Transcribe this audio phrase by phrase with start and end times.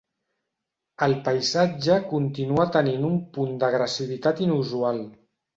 [1.07, 5.07] El paisatge continua tenint un punt d'agressivitat inusual.